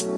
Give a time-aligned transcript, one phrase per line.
[0.00, 0.08] Yo,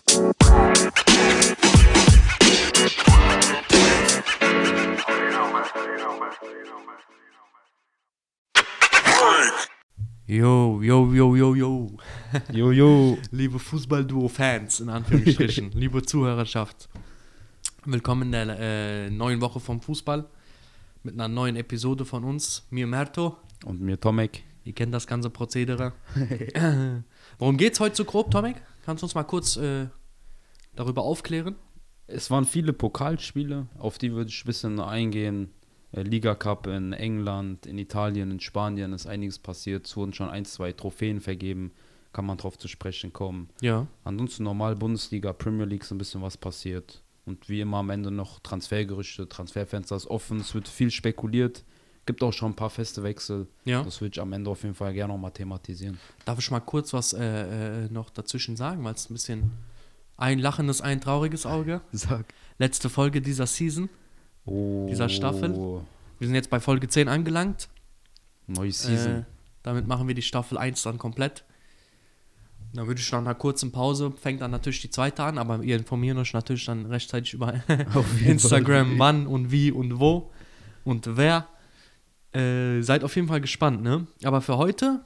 [10.81, 11.91] yo, yo, yo, yo.
[12.53, 13.19] Jojo.
[13.33, 16.89] Liebe Fußball-Duo-Fans, in Anführungsstrichen, liebe Zuhörerschaft.
[17.85, 20.29] Willkommen in der äh, neuen Woche vom Fußball
[21.03, 22.69] mit einer neuen Episode von uns.
[22.71, 23.37] Mir Merto.
[23.65, 24.45] Und mir Tomek.
[24.65, 25.93] Ihr kennt das ganze Prozedere.
[27.39, 28.63] Worum geht's heute so grob, Tomek?
[28.83, 29.87] Kannst du uns mal kurz äh,
[30.75, 31.57] darüber aufklären?
[32.07, 35.51] Es waren viele Pokalspiele, auf die würde ich ein bisschen eingehen.
[35.93, 39.87] Äh, Liga Cup in England, in Italien, in Spanien ist einiges passiert.
[39.87, 41.73] Es wurden schon ein, zwei Trophäen vergeben.
[42.13, 43.49] Kann man drauf zu sprechen kommen.
[43.63, 43.87] Ja.
[44.05, 47.03] Ansonsten normal Bundesliga, Premier League ist ein bisschen was passiert.
[47.25, 50.41] Und wie immer am Ende noch Transfergerüchte, Transferfenster ist offen.
[50.41, 51.65] Es wird viel spekuliert.
[52.05, 53.47] Gibt auch schon ein paar feste Wechsel.
[53.65, 53.83] Ja.
[53.85, 55.99] Das würde ich am Ende auf jeden Fall gerne noch mal thematisieren.
[56.25, 59.53] Darf ich mal kurz was äh, äh, noch dazwischen sagen, weil es ein bisschen
[60.17, 61.81] ein lachendes, ein trauriges Auge.
[61.93, 62.27] Sag.
[62.59, 63.89] Letzte Folge dieser Season.
[64.45, 64.87] Oh.
[64.91, 65.83] Dieser Staffel?
[66.19, 67.69] Wir sind jetzt bei Folge 10 angelangt.
[68.49, 69.13] Neue Season.
[69.21, 69.25] Äh,
[69.63, 71.45] damit machen wir die Staffel 1 dann komplett.
[72.75, 75.77] Dann würde ich nach einer kurzen Pause, fängt dann natürlich die zweite an, aber ihr
[75.77, 77.55] informiert euch natürlich dann rechtzeitig über
[78.25, 78.99] Instagram, Fall.
[78.99, 80.31] wann und wie und wo
[80.85, 81.49] und wer.
[82.35, 84.07] Äh, seid auf jeden Fall gespannt, ne?
[84.25, 85.05] Aber für heute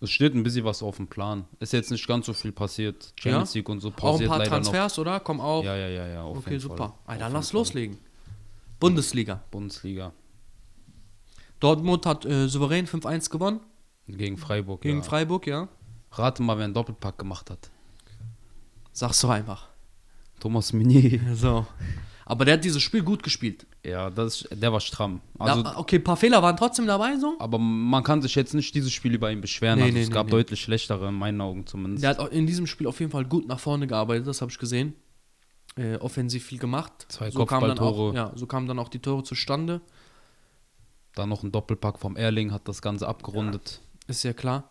[0.00, 1.46] Es steht ein bisschen was auf dem Plan.
[1.60, 3.12] Ist jetzt nicht ganz so viel passiert.
[3.16, 3.58] Champions Ja?
[3.58, 5.20] League und so auch ein pausiert paar Transfers, oder?
[5.20, 5.44] Komm noch.
[5.44, 5.64] auch.
[5.64, 6.22] Ja, ja, ja, ja.
[6.22, 6.76] Auf okay, jeden super.
[6.76, 6.92] Fall.
[7.06, 7.98] Alter, Auf dann lass loslegen.
[8.78, 9.42] Bundesliga.
[9.50, 10.12] Bundesliga.
[11.60, 13.60] Dortmund hat äh, souverän 5-1 gewonnen
[14.06, 14.82] Gegen Freiburg.
[14.82, 15.02] gegen ja.
[15.02, 15.68] Freiburg, ja.
[16.12, 17.70] Rate mal, wer einen Doppelpack gemacht hat.
[18.92, 19.68] Sag's doch einfach.
[20.40, 21.20] Thomas Meunier.
[21.34, 21.66] So.
[22.26, 23.66] Aber der hat dieses Spiel gut gespielt.
[23.84, 25.20] Ja, das, der war stramm.
[25.38, 27.36] Also, ja, okay, ein paar Fehler waren trotzdem dabei so.
[27.38, 29.78] aber man kann sich jetzt nicht dieses Spiel über ihn beschweren.
[29.78, 32.02] Nee, also nee, es nee, gab deutlich schlechtere, in meinen Augen zumindest.
[32.02, 34.58] Der hat in diesem Spiel auf jeden Fall gut nach vorne gearbeitet, das habe ich
[34.58, 34.94] gesehen.
[35.76, 37.06] Äh, offensiv viel gemacht.
[37.08, 38.14] Zwei so Kopfballtore.
[38.14, 39.80] ja, so kamen dann auch die Tore zustande.
[41.14, 43.80] Dann noch ein Doppelpack vom Erling hat das Ganze abgerundet.
[44.06, 44.70] Ist ja klar.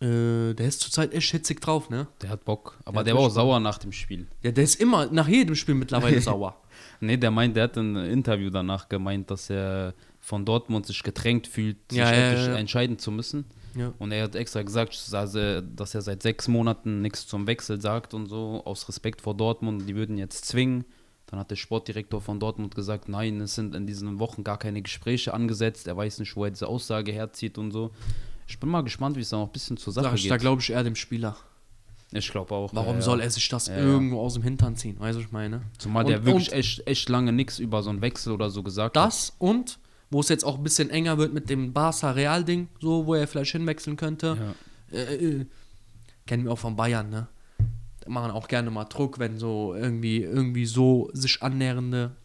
[0.00, 2.06] Äh, der ist zurzeit echt hitzig drauf, ne?
[2.22, 2.76] Der hat Bock.
[2.80, 4.26] Der Aber hat der war auch richtig sauer nach dem Spiel.
[4.42, 6.56] Ja, der ist immer nach jedem Spiel mittlerweile sauer.
[7.00, 11.46] Nee, der meint, der hat ein Interview danach gemeint, dass er von Dortmund sich gedrängt
[11.46, 12.54] fühlt, sich Ja, ja, ja.
[12.56, 13.44] entscheiden zu müssen.
[13.74, 13.92] Ja.
[13.98, 15.62] Und er hat extra gesagt, dass er
[16.02, 19.88] seit sechs Monaten nichts zum Wechsel sagt und so, aus Respekt vor Dortmund.
[19.88, 20.84] Die würden jetzt zwingen.
[21.26, 24.82] Dann hat der Sportdirektor von Dortmund gesagt, nein, es sind in diesen Wochen gar keine
[24.82, 25.86] Gespräche angesetzt.
[25.86, 27.92] Er weiß nicht, wo er diese Aussage herzieht und so.
[28.50, 30.30] Ich bin mal gespannt, wie es da noch ein bisschen zur Sache ich, geht.
[30.32, 31.36] da glaube ich eher dem Spieler.
[32.10, 32.74] ich glaube auch.
[32.74, 33.02] Warum ja, ja.
[33.02, 33.82] soll er sich das Ja, ja.
[33.84, 34.98] irgendwo aus dem Hintern ziehen?
[34.98, 35.62] Weißt du, was ich meine?
[35.78, 38.96] Zumal Und- der wirklich echt, echt lange nichts über so einen Wechsel oder so gesagt
[38.96, 39.06] hat.
[39.06, 39.78] Das und
[40.10, 43.52] wo es jetzt auch ein bisschen enger wird mit dem Barca-Real-Ding, so, wo er vielleicht
[43.52, 44.36] hinwechseln könnte.
[44.90, 44.98] Ja.
[44.98, 45.46] Äh, äh,
[46.26, 47.28] kennen wir auch von Bayern, ne?
[48.00, 52.16] Da machen auch gerne mal Druck, wenn so irgendwie, irgendwie so sich annähernde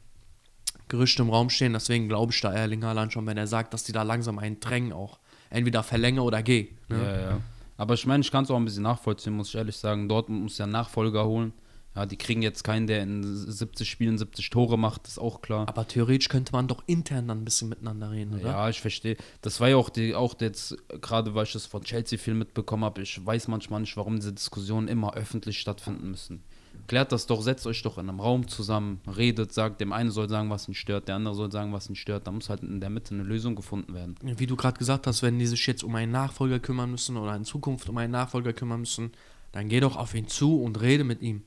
[0.88, 1.74] Gerüchte im Raum stehen.
[1.74, 4.59] Deswegen glaube ich da Erling Haaland schon, wenn er sagt, dass die da langsam einen
[4.59, 5.19] drängen auch.
[5.55, 6.69] Entweder verlängere oder geh.
[6.89, 6.97] Ne?
[6.97, 7.41] Ja, ja.
[7.77, 10.07] Aber ich meine, ich kann es auch ein bisschen nachvollziehen, muss ich ehrlich sagen.
[10.07, 11.53] Dortmund muss ja einen Nachfolger holen.
[11.95, 15.65] Ja, die kriegen jetzt keinen, der in 70 Spielen 70 Tore macht, ist auch klar.
[15.69, 18.49] Aber theoretisch könnte man doch intern dann ein bisschen miteinander reden, oder?
[18.49, 19.15] Ja, ich verstehe.
[19.41, 22.83] Das war ja auch, die, auch jetzt, gerade weil ich das von Chelsea viel mitbekommen
[22.83, 26.44] habe, ich weiß manchmal nicht, warum diese Diskussionen immer öffentlich stattfinden müssen.
[26.88, 30.29] Klärt das doch, setzt euch doch in einem Raum zusammen, redet, sagt, dem einen soll
[30.29, 32.28] sagen, was ihn stört, der andere soll sagen, was ihn stört.
[32.28, 34.16] Da muss halt in der Mitte eine Lösung gefunden werden.
[34.22, 37.35] Wie du gerade gesagt hast, wenn die sich jetzt um einen Nachfolger kümmern müssen oder
[37.35, 39.12] in Zukunft um einen Nachfolger kümmern müssen,
[39.51, 41.44] dann geh doch auf ihn zu und rede mit ihm.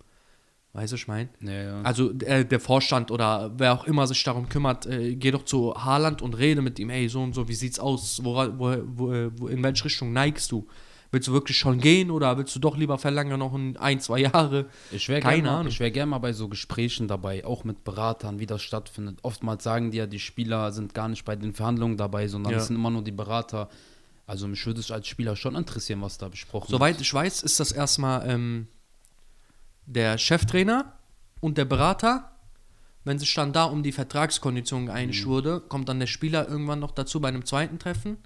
[0.73, 1.29] Weißt du, was ich meine?
[1.41, 1.83] Ja, ja.
[1.83, 5.75] Also äh, der Vorstand oder wer auch immer sich darum kümmert, äh, geh doch zu
[5.75, 6.91] Haaland und rede mit ihm.
[6.91, 8.23] Hey, so und so, wie sieht's aus?
[8.23, 8.77] Wora, wo,
[9.37, 10.67] wo, in welche Richtung neigst du?
[11.11, 14.19] Willst du wirklich schon gehen oder willst du doch lieber verlängern noch ein, ein zwei
[14.21, 14.67] Jahre?
[14.91, 18.63] Ich wäre gerne wär gern mal bei so Gesprächen dabei, auch mit Beratern, wie das
[18.63, 19.19] stattfindet.
[19.23, 22.59] Oftmals sagen die ja, die Spieler sind gar nicht bei den Verhandlungen dabei, sondern Ja.
[22.59, 23.71] es sind immer nur die Berater.
[24.27, 27.59] Also mich würde es als Spieler schon interessieren, was da besprochen Soweit ich weiß, ist
[27.59, 28.67] das erstmal ähm,
[29.87, 30.93] der Cheftrainer
[31.41, 32.33] und der Berater.
[33.05, 35.31] Wenn sich dann da um die Vertragskonditionen geeinigt Mhm.
[35.31, 38.19] wurde, kommt dann der Spieler irgendwann noch dazu bei einem zweiten Treffen.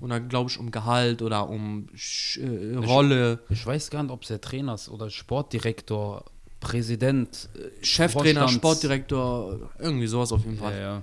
[0.00, 3.16] Und dann glaube ich um Gehalt oder um Sch äh, Rolle.
[3.16, 3.50] wird.
[3.50, 6.24] Ich weiß gar nicht, ob es der Trainer ist oder Sportdirektor,
[6.60, 10.80] Präsident, äh, Cheftrainer, Vorstands- Sportdirektor, irgendwie sowas auf jeden Ja, Fall.
[10.80, 11.02] ja.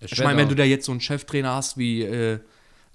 [0.00, 2.38] Ich meine, wenn du da jetzt so einen Cheftrainer hast wie äh,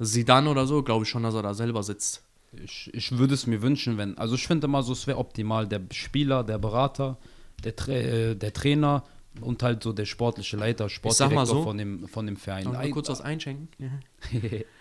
[0.02, 2.24] Zidane oder so, glaube ich schon, dass er da selber sitzt.
[2.64, 4.18] Ich, ich würde es mir wünschen, wenn.
[4.18, 5.68] Also ich finde immer so, es wäre optimal.
[5.68, 7.18] Der Spieler, der Berater,
[7.64, 9.04] der, Tra äh, der Trainer
[9.42, 11.64] und halt so der sportliche Leiter, sag mal Sportdirektor so.
[11.64, 12.68] von dem, von dem Verein.
[12.72, 13.68] Ich Ei- kurz was einschenken?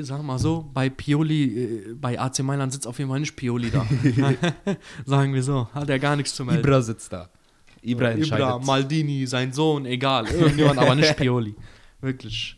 [0.00, 3.70] Sag mal so, bei Pioli, äh, bei AC Mailand sitzt auf jeden Fall nicht Pioli
[3.70, 3.86] da.
[5.04, 6.64] Sagen wir so, hat er gar nichts zu melden.
[6.64, 7.28] Ibra sitzt da.
[7.82, 8.46] Ibra entscheidet.
[8.46, 10.26] Ibra, Maldini, sein Sohn, egal.
[10.26, 11.54] Irgendjemand, aber nicht Pioli.
[12.00, 12.56] Wirklich.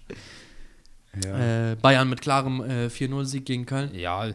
[1.25, 1.73] ja.
[1.73, 3.95] Äh, Bayern mit klarem äh, 4-0-Sieg gegen Köln.
[3.95, 4.31] ja,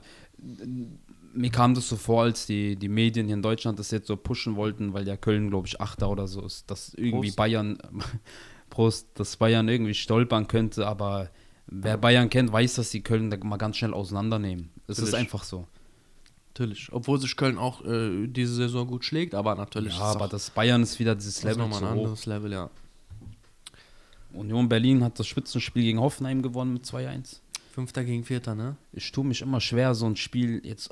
[1.35, 4.15] mir kam das so vor, als die, die Medien hier in Deutschland das jetzt so
[4.15, 7.37] pushen wollten, weil ja Köln, glaube ich, Achter oder so ist, dass irgendwie Prost.
[7.37, 7.77] Bayern,
[8.69, 11.29] Prost, dass Bayern irgendwie stolpern könnte, aber
[11.73, 14.69] wer Bayern kennt, weiß, dass die Köln da mal ganz schnell auseinandernehmen.
[14.87, 15.67] Es ist einfach so.
[16.49, 16.89] Natürlich.
[16.91, 20.83] Obwohl sich Köln auch äh, diese Saison gut schlägt, aber natürlich Ja, aber das Bayern
[20.83, 22.01] ist wieder dieses das ist Level nochmal ein hoch.
[22.03, 22.69] anderes Level, ja.
[24.33, 27.39] Union Berlin hat das Spitzenspiel gegen Hoffenheim gewonnen mit 2-1.
[27.71, 28.75] Fünfter gegen Vierter, ne?
[28.91, 30.91] ich tue mich immer schwer, so ein Spiel jetzt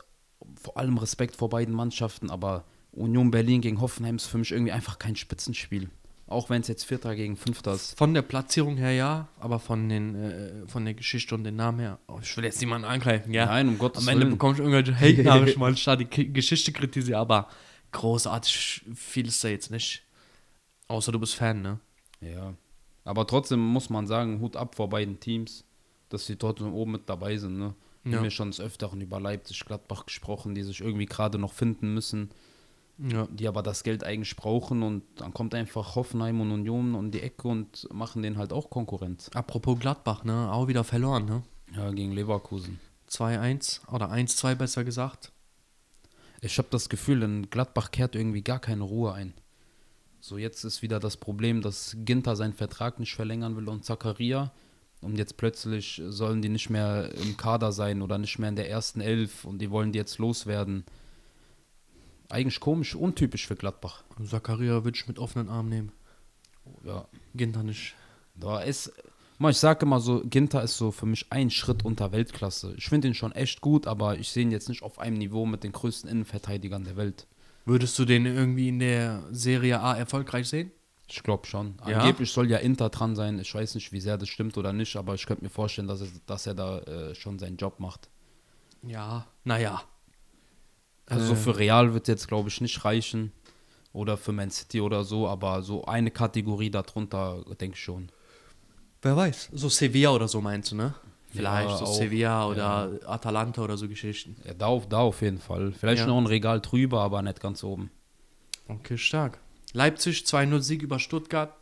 [0.60, 4.72] vor allem Respekt vor beiden Mannschaften, aber Union Berlin gegen Hoffenheim ist für mich irgendwie
[4.72, 5.90] einfach kein Spitzenspiel.
[6.32, 7.98] Auch wenn es jetzt Vierter gegen Fünfter ist.
[7.98, 11.80] Von der Platzierung her ja, aber von, den, äh, von der Geschichte und den Namen
[11.80, 12.00] her.
[12.08, 13.46] Oh, ich will jetzt niemanden angreifen, ja.
[13.48, 14.34] Nein, um Gottes Am Ende Willen.
[14.34, 17.48] bekomme ich irgendwelche Hate-Nachrichten, weil ich da die Geschichte kritisiere, aber
[17.92, 20.04] großartig viel ist da jetzt nicht.
[20.88, 21.80] Außer du bist Fan, ne?
[22.22, 22.54] Ja.
[23.04, 25.64] Aber trotzdem muss man sagen, Hut ab vor beiden Teams,
[26.10, 27.58] dass sie trotzdem oben mit dabei sind.
[27.58, 27.74] Ne?
[28.04, 28.18] Wir Ja.
[28.18, 31.94] haben ja schon des Öfteren über Leipzig, Gladbach gesprochen, die sich irgendwie gerade noch finden
[31.94, 32.30] müssen,
[33.04, 33.28] Ja.
[33.32, 37.22] die aber das Geld eigentlich brauchen und dann kommt einfach Hoffenheim und Union um die
[37.22, 39.30] Ecke und machen denen halt auch Konkurrenz.
[39.34, 40.52] Apropos Gladbach, ne?
[40.52, 41.44] Auch wieder verloren, ne?
[41.76, 42.80] Ja, gegen Leverkusen.
[43.10, 45.32] 2-1 oder 1-2 besser gesagt.
[46.42, 49.34] Ich habe das Gefühl, in Gladbach kehrt irgendwie gar keine Ruhe ein.
[50.20, 54.52] So, jetzt ist wieder das Problem, dass Ginter seinen Vertrag nicht verlängern will und Zakaria.
[55.02, 58.70] Und jetzt plötzlich sollen die nicht mehr im Kader sein oder nicht mehr in der
[58.70, 60.86] ersten Elf und die wollen die jetzt loswerden.
[62.32, 64.04] Eigentlich komisch, untypisch für Gladbach.
[64.26, 65.92] Zakaria würde ich mit offenen Armen nehmen.
[66.86, 67.06] Ja,
[67.36, 67.96] Ginter nicht.
[68.36, 68.92] da ist.
[69.40, 72.76] Ich sage immer so, Ginter ist so für mich ein Schritt unter Weltklasse.
[72.78, 75.48] Ich finde ihn schon echt gut, aber ich sehe ihn jetzt nicht auf einem Niveau
[75.48, 77.26] mit den größten Innenverteidigern der Welt.
[77.66, 80.72] Würdest du den irgendwie in der Serie A erfolgreich sehen?
[81.08, 81.76] Ich glaube schon.
[81.88, 82.00] Ja?
[82.00, 83.40] Angeblich soll ja Inter dran sein.
[83.40, 86.02] Ich weiß nicht, wie sehr das stimmt oder nicht, aber ich könnte mir vorstellen, dass
[86.02, 88.10] er, dass er da äh, schon seinen Job macht.
[88.84, 89.82] Ja, naja.
[91.12, 93.32] Also so für Real wird jetzt, glaube ich, nicht reichen.
[93.94, 98.08] Oder für Man City oder so, aber so eine Kategorie darunter, denke ich schon.
[99.02, 99.50] Wer weiß.
[99.52, 100.94] So Sevilla oder so meinst du, ne?
[101.30, 104.36] Vielleicht Ja, so auch, Sevilla oder Atalanta oder so Geschichten.
[104.46, 105.72] Ja, da, auf, da auf jeden Fall.
[105.74, 106.08] Vielleicht Ja.
[106.08, 107.90] noch ein Regal drüber, aber nicht ganz oben.
[108.70, 109.40] Okay, stark.
[109.74, 111.54] Leipzig 2-0 Sieg über Stuttgart.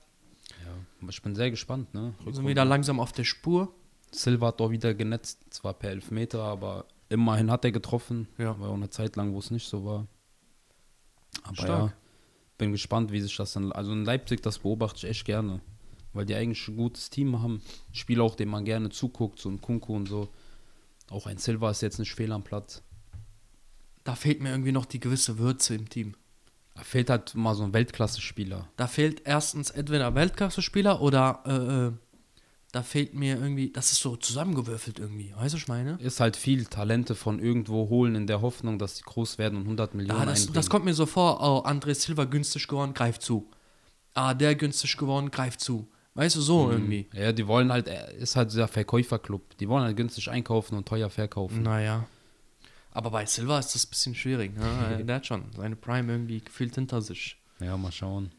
[0.63, 1.93] Ja, ich bin sehr gespannt.
[1.93, 2.13] Ne?
[2.31, 3.73] Sind wieder langsam auf der Spur.
[4.11, 8.27] Silva hat doch wieder genetzt, zwar per Elfmeter, aber immerhin hat er getroffen.
[8.37, 8.59] Ja.
[8.59, 10.07] War auch eine Zeit lang, wo es nicht so war.
[11.43, 11.91] Aber Stark.
[11.91, 11.93] ja,
[12.57, 13.71] bin gespannt, wie sich das dann.
[13.71, 15.61] Also in Leipzig, das beobachte ich echt gerne.
[16.13, 17.61] Weil die eigentlich ein gutes Team haben.
[17.91, 20.29] Spieler auch, denen man gerne zuguckt, so ein Kunku und so.
[21.09, 22.83] Auch ein Silva ist jetzt nicht fehl am Platz.
[24.03, 26.15] Da fehlt mir irgendwie noch die gewisse Würze im Team.
[26.75, 28.69] Da fehlt halt mal so ein Weltklasse-Spieler.
[28.77, 31.91] Da fehlt erstens entweder Weltklasse-Spieler oder äh, äh,
[32.71, 35.33] da fehlt mir irgendwie, das ist so zusammengewürfelt irgendwie.
[35.35, 35.97] Weißt du, was ich meine?
[35.99, 39.63] Ist halt viel Talente von irgendwo holen in der Hoffnung, dass die groß werden und
[39.63, 40.53] 100 Millionen Ja, das, einbringen.
[40.53, 43.49] das kommt mir so vor, oh, André Silva günstig geworden, greift zu.
[44.13, 45.87] Ah, der günstig geworden, greift zu.
[46.13, 47.07] Weißt du, so irgendwie.
[47.13, 49.57] Ja, die wollen halt, ist halt dieser Verkäuferclub.
[49.57, 51.63] Die wollen halt günstig einkaufen und teuer verkaufen.
[51.63, 52.05] Naja.
[52.91, 54.57] Aber bei Silva ist das ein bisschen schwierig.
[54.57, 55.03] Ne?
[55.07, 57.37] der hat schon seine Prime irgendwie gefühlt hinter sich.
[57.59, 58.31] Ja, mal schauen.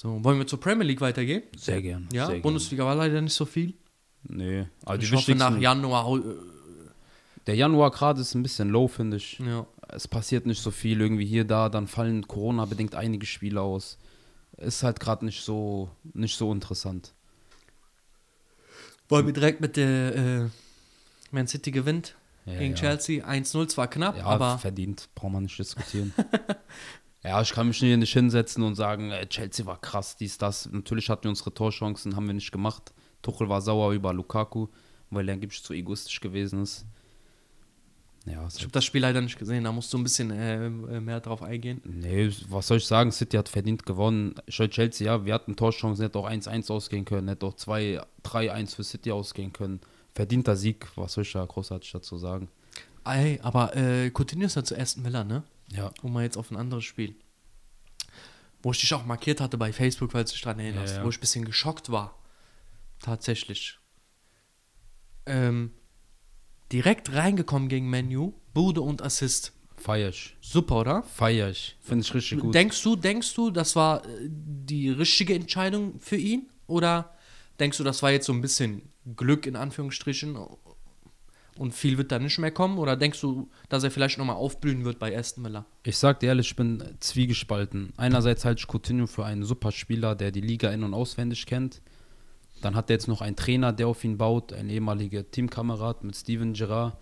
[0.00, 1.42] So, wollen wir zur Premier League weitergehen?
[1.54, 2.08] Sehr gern.
[2.10, 3.74] Ja, sehr Bundesliga war leider nicht so viel.
[4.24, 4.38] Gern.
[4.38, 6.16] Nee, also ich die hoffe, nach Januar.
[6.16, 6.22] äh,
[7.46, 9.38] der Januar gerade ist ein bisschen low, finde ich.
[9.40, 9.66] Ja.
[9.88, 13.98] Es passiert nicht so viel irgendwie hier, da, dann fallen Corona-bedingt einige Spiele aus.
[14.56, 17.12] Ist halt gerade nicht so, nicht so interessant.
[19.10, 20.48] Wollen wir direkt mit der äh,
[21.30, 22.16] Man City gewinnt
[22.46, 22.80] Ja, gegen ja.
[22.80, 26.14] Chelsea 1-0, zwar knapp, Ja, aber verdient, braucht man nicht diskutieren.
[27.22, 30.70] ja, ich kann mich hier nicht hinsetzen und sagen, äh, Chelsea war krass, dies, das.
[30.70, 32.92] Natürlich hatten wir unsere Torchancen, haben wir nicht gemacht.
[33.22, 34.68] Tuchel war sauer über Lukaku,
[35.10, 36.86] weil er angeblich zu egoistisch gewesen ist.
[38.26, 40.70] Ja, ich habe das Spiel leider nicht gesehen, da musst du ein bisschen äh, äh,
[41.00, 41.80] mehr drauf eingehen.
[41.84, 43.12] Nee, was soll ich sagen?
[43.12, 44.34] City hat verdient gewonnen.
[44.46, 48.84] Ich Chelsea, ja, wir hatten Torchancen, hätte auch 1-1 ausgehen können, hätte auch 2-3-1 für
[48.84, 49.80] City ausgehen können.
[50.14, 52.48] Verdienter Sieg, was soll ich da großartig dazu sagen?
[53.04, 55.42] Ey, aber äh, Coutinho ist ja zu ersten Villa, ne?
[55.72, 55.92] Ja.
[56.02, 57.14] Um mal jetzt auf ein anderes Spiel.
[58.62, 61.04] Wo ich dich auch markiert hatte bei Facebook, falls du dich daran erinnerst, Ja, ja.
[61.04, 62.18] wo ich ein bisschen geschockt war.
[63.00, 63.78] Tatsächlich.
[65.26, 65.72] Ähm,
[66.72, 69.52] direkt reingekommen gegen Menu, Bude und Assist.
[69.76, 70.36] Feier ich.
[70.42, 71.02] Super, oder?
[71.04, 71.76] Feier ich.
[71.80, 72.54] Finde ich richtig gut.
[72.54, 76.50] Denkst du, denkst du, das war äh, die richtige Entscheidung für ihn?
[76.66, 77.16] Oder
[77.58, 78.82] denkst du, das war jetzt so ein bisschen
[79.16, 80.36] Glück in Anführungsstrichen?
[81.60, 82.78] Und viel wird da nicht mehr kommen?
[82.78, 85.66] Oder denkst du, dass er vielleicht nochmal aufblühen wird bei Aston Villa?
[85.82, 87.92] Ich sag dir ehrlich, ich bin zwiegespalten.
[87.98, 91.82] Einerseits halte ich Coutinho für einen super Spieler, der die Liga in- und auswendig kennt.
[92.62, 96.16] Dann hat er jetzt noch einen Trainer, der auf ihn baut, ein ehemaliger Teamkamerad mit
[96.16, 96.96] Steven Gerrard,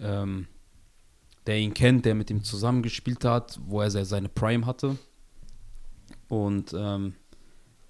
[0.00, 0.46] ähm,
[1.46, 4.96] der ihn kennt, der mit ihm zusammengespielt hat, wo er seine Prime hatte.
[6.28, 7.12] Und ähm,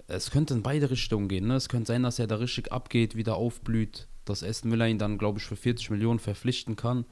[0.09, 1.47] es könnte in beide Richtungen gehen.
[1.47, 1.55] Ne?
[1.55, 5.19] Es könnte sein, dass er da richtig abgeht, wieder aufblüht, dass Aston Villa ihn dann,
[5.19, 7.05] glaube ich, für 40 Millionen verpflichten kann.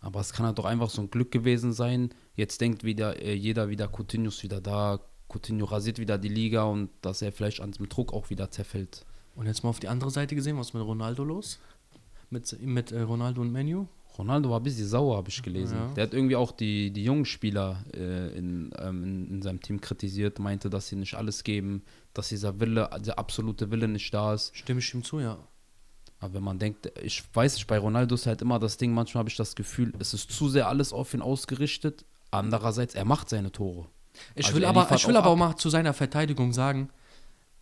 [0.00, 2.10] Aber es kann halt doch einfach so ein Glück gewesen sein.
[2.34, 6.64] Jetzt denkt wieder äh, jeder wieder, Coutinho ist wieder da, Coutinho rasiert wieder die Liga
[6.64, 9.06] und dass er vielleicht an diesem Druck auch wieder zerfällt.
[9.34, 11.58] Und jetzt mal auf die andere Seite gesehen, was ist mit Ronaldo los?
[12.30, 13.86] Mit, mit äh, Ronaldo und Menu?
[14.16, 15.76] Ronaldo war ein bisschen sauer, habe ich gelesen.
[15.76, 15.94] Ja.
[15.94, 19.80] Der hat irgendwie auch die, die jungen Spieler äh, in, ähm, in, in seinem Team
[19.80, 21.82] kritisiert, meinte, dass sie nicht alles geben,
[22.12, 24.56] dass dieser Wille, der absolute Wille nicht da ist.
[24.56, 25.38] Stimme ich ihm zu, ja.
[26.20, 29.20] Aber wenn man denkt, ich weiß nicht, bei Ronaldo ist halt immer das Ding, manchmal
[29.20, 32.04] habe ich das Gefühl, es ist zu sehr alles auf ihn ausgerichtet.
[32.30, 33.86] Andererseits, er macht seine Tore.
[34.34, 36.90] Ich Also will er aber, ich will auch aber auch mal zu seiner Verteidigung sagen,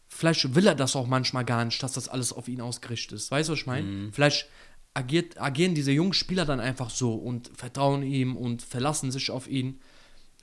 [0.08, 3.30] vielleicht will er das auch manchmal gar nicht, dass das alles auf ihn ausgerichtet ist.
[3.30, 3.86] Weißt du, was ich meine?
[3.86, 4.12] Mhm.
[4.12, 4.48] Vielleicht
[4.94, 9.48] agiert, agieren diese jungen Spieler dann einfach so und vertrauen ihm und verlassen sich auf
[9.48, 9.80] ihn.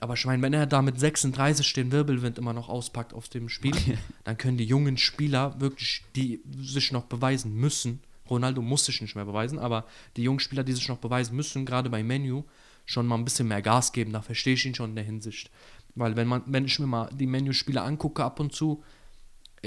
[0.00, 3.48] Aber ich meine, wenn er da mit 36 den Wirbelwind immer noch auspackt auf dem
[3.48, 3.76] Spiel,
[4.24, 9.16] dann können die jungen Spieler wirklich, die sich noch beweisen müssen, Ronaldo muss sich nicht
[9.16, 9.84] mehr beweisen, aber
[10.16, 12.44] die jungen Spieler, die sich noch beweisen müssen, gerade bei Menu,
[12.86, 14.12] schon mal ein bisschen mehr Gas geben.
[14.12, 15.50] Da verstehe ich ihn schon in der Hinsicht.
[15.94, 18.82] Weil wenn man, wenn ich mir mal die Menu-Spieler angucke ab und zu,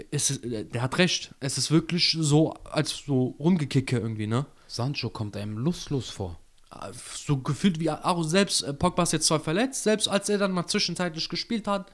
[0.09, 1.35] ist es, der hat recht.
[1.39, 4.45] Es ist wirklich so, als so rumgekicke irgendwie, ne?
[4.67, 6.39] Sancho kommt einem lustlos vor.
[7.15, 10.51] So gefühlt wie auch selbst äh, Pogba ist jetzt zwar verletzt, selbst als er dann
[10.51, 11.91] mal zwischenzeitlich gespielt hat,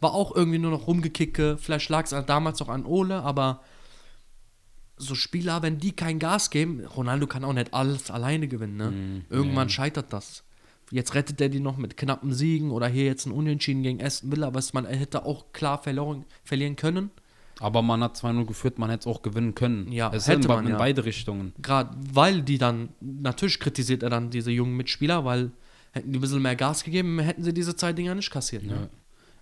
[0.00, 1.58] war auch irgendwie nur noch rumgekicke.
[1.58, 3.62] Vielleicht lag es damals auch an Ole, aber
[4.96, 9.24] so Spieler, wenn die kein Gas geben, Ronaldo kann auch nicht alles alleine gewinnen, ne?
[9.30, 10.44] Irgendwann scheitert das.
[10.90, 14.30] Jetzt rettet er die noch mit knappen Siegen oder hier jetzt ein Unentschieden gegen Aston
[14.30, 17.10] Villa, was man hätte auch klar verloren, verlieren können.
[17.62, 19.90] Aber man hat 2-0 geführt, man hätte es auch gewinnen können.
[19.92, 20.78] Ja, es hätte in, man, in ja.
[20.78, 21.52] beide Richtungen.
[21.62, 25.52] Gerade weil die dann, natürlich kritisiert er dann diese jungen Mitspieler, weil
[25.92, 28.64] hätten die ein bisschen mehr Gas gegeben, hätten sie diese zwei Dinger nicht kassiert.
[28.64, 28.88] Ne?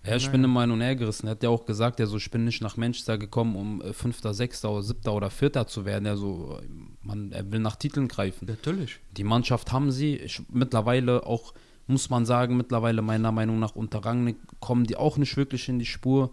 [0.05, 1.27] Ja, ich bin immer hin und her gerissen.
[1.27, 3.93] Er hat ja auch gesagt, er so, ich bin nicht nach Manchester gekommen, um äh,
[3.93, 6.05] Fünfter, Sechster oder Siebter oder Vierter zu werden.
[6.05, 6.67] Er so, äh,
[7.03, 8.47] man, er will nach Titeln greifen.
[8.47, 8.99] Natürlich.
[9.15, 10.15] Die Mannschaft haben sie.
[10.15, 11.53] Ich, mittlerweile auch,
[11.85, 15.77] muss man sagen, mittlerweile meiner Meinung nach unter Rangnick kommen die auch nicht wirklich in
[15.77, 16.31] die Spur.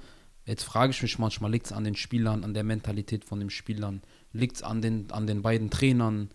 [0.48, 3.50] Jetzt frage ich mich manchmal, liegt es an den Spielern, an der Mentalität von den
[3.50, 4.00] Spielern?
[4.32, 6.30] Liegt es an den, an den beiden Trainern?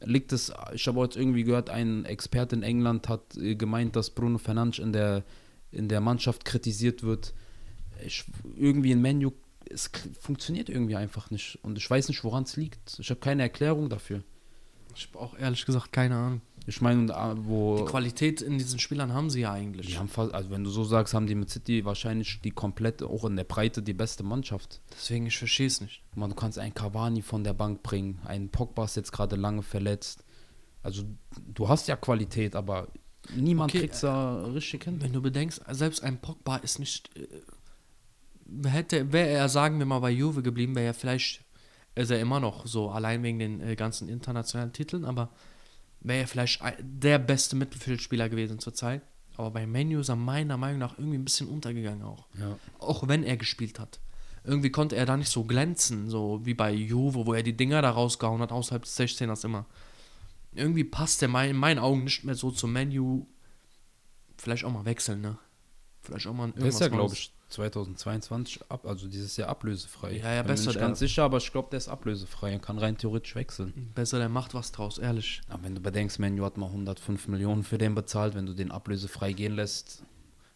[0.00, 4.08] Liegt es, ich habe heute irgendwie gehört, ein Experte in England hat äh, gemeint, dass
[4.08, 5.22] Bruno Fernandes in der,
[5.70, 7.34] in der Mannschaft kritisiert wird.
[8.02, 8.24] Ich,
[8.56, 9.32] irgendwie ein Menu,
[9.68, 11.58] es funktioniert irgendwie einfach nicht.
[11.62, 12.98] Und ich weiß nicht, woran es liegt.
[12.98, 14.22] Ich habe keine Erklärung dafür.
[14.96, 16.40] Ich habe auch ehrlich gesagt keine Ahnung.
[16.68, 17.78] Ich meine, da, wo.
[17.78, 19.86] Die Qualität in diesen Spielern haben sie ja eigentlich.
[19.86, 23.06] Die haben fast, also wenn du so sagst, haben die mit City wahrscheinlich die komplette,
[23.06, 24.82] auch in der Breite, die beste Mannschaft.
[24.92, 26.02] Deswegen, ich verstehe es nicht.
[26.14, 29.62] Man, du kannst einen Cavani von der Bank bringen, einen Pogba ist jetzt gerade lange
[29.62, 30.24] verletzt.
[30.82, 31.04] Also
[31.54, 32.88] du hast ja Qualität, aber
[33.34, 35.00] niemand Okay, kriegt's da richtig hin.
[35.00, 37.10] Wenn du bedenkst, selbst ein Pogba ist nicht.
[37.16, 41.44] Äh, hätte, wäre er, sagen wir mal, bei Juve geblieben, wäre er vielleicht.
[41.94, 45.30] Ist er immer noch so, allein wegen den äh, ganzen internationalen Titeln, aber
[46.00, 49.02] wäre er vielleicht der beste Mittelfeldspieler gewesen zurzeit.
[49.36, 52.26] Aber bei Menu ist er meiner Meinung nach irgendwie ein bisschen untergegangen auch.
[52.38, 52.58] Ja.
[52.80, 54.00] Auch wenn er gespielt hat.
[54.44, 57.82] Irgendwie konnte er da nicht so glänzen, so wie bei Juve, wo er die Dinger
[57.82, 59.66] da rausgehauen hat, außerhalb des 16ers immer.
[60.52, 63.26] Irgendwie passt er mein, in meinen Augen nicht mehr so zum Menu.
[64.38, 65.38] Vielleicht auch mal wechseln, ne?
[66.00, 70.16] Vielleicht auch mal Der ist ja, glaube ich, 2022 ab, also dieses Jahr ablösefrei.
[70.18, 72.62] Ja, ja, Bin besser, nicht der- ganz sicher, aber ich glaube, der ist ablösefrei und
[72.62, 73.90] kann rein theoretisch wechseln.
[73.94, 75.40] Besser, der macht was draus, ehrlich.
[75.48, 78.70] Aber wenn du bedenkst, Menu hat mal 105 Millionen für den bezahlt, wenn du den
[78.70, 80.02] ablösefrei gehen lässt,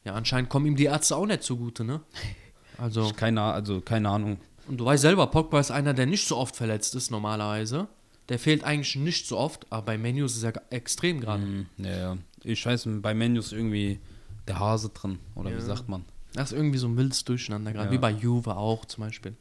[0.04, 2.00] Ja, anscheinend kommen ihm die Ärzte auch nicht zugute, ne?
[2.78, 4.38] Also, keine, also keine Ahnung.
[4.66, 7.86] und du weißt selber, Pogba ist einer, der nicht so oft verletzt ist, normalerweise.
[8.28, 11.44] Der fehlt eigentlich nicht so oft, aber bei Menus ist er extrem gerade.
[11.44, 12.16] Mhm, ja, ja.
[12.42, 14.00] Ich weiß, bei Menus irgendwie
[14.48, 15.56] der Hase drin, oder Ja.
[15.56, 16.04] wie sagt man?
[16.34, 17.92] Das ist irgendwie so ein wildes Durcheinander gerade, Ja.
[17.92, 19.36] wie bei Juve auch zum Beispiel.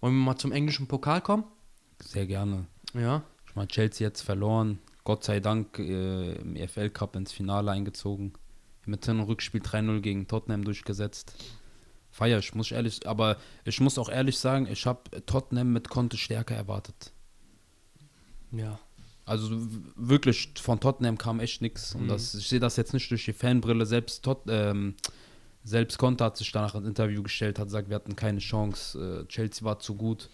[0.00, 1.44] Wollen wir mal zum englischen Pokal kommen?
[2.00, 2.66] Sehr gerne.
[2.94, 3.22] Ja.
[3.46, 4.78] Ich meine, Chelsea jetzt verloren.
[5.04, 8.32] Gott sei Dank äh, im EFL Cup ins Finale eingezogen.
[8.84, 11.34] Mit und Rückspiel 3-0 gegen Tottenham durchgesetzt.
[12.10, 15.88] Feier ich, muss ich ehrlich, aber ich muss auch ehrlich sagen, ich habe Tottenham mit
[15.88, 17.12] Conte stärker erwartet.
[18.50, 18.78] Ja.
[19.24, 19.50] Also
[19.96, 21.94] wirklich, von Tottenham kam echt nichts.
[21.94, 23.86] Und das, ich sehe das jetzt nicht durch die Fanbrille.
[23.86, 24.94] Selbst, Tot, ähm,
[25.64, 29.24] selbst Conte hat sich danach ins Interview gestellt, hat gesagt, wir hatten keine Chance.
[29.24, 30.28] Äh, Chelsea war zu gut.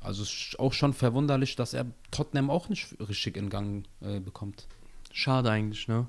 [0.00, 4.20] Also es ist auch schon verwunderlich, dass er Tottenham auch nicht richtig in Gang äh,
[4.20, 4.66] bekommt.
[5.12, 6.06] Schade eigentlich, ne?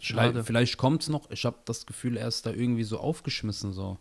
[0.00, 0.44] Vielleicht, Schade.
[0.44, 1.30] vielleicht kommt es noch.
[1.30, 3.98] Ich habe das Gefühl, er ist da irgendwie so aufgeschmissen, so.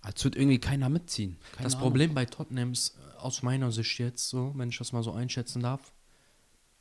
[0.00, 1.38] Als würde irgendwie keiner mitziehen.
[1.52, 1.84] Keine das Ahnung.
[1.84, 5.12] Problem bei Tottenham ist äh, aus meiner Sicht jetzt so, wenn ich das mal so
[5.12, 5.92] einschätzen darf,